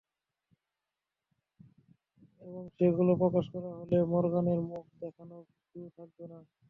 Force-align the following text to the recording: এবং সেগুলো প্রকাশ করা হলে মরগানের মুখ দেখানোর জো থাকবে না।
এবং 2.41 2.63
সেগুলো 2.77 3.11
প্রকাশ 3.21 3.45
করা 3.53 3.71
হলে 3.79 3.97
মরগানের 4.11 4.59
মুখ 4.69 4.85
দেখানোর 5.01 5.43
জো 5.71 5.83
থাকবে 5.97 6.25
না। 6.31 6.39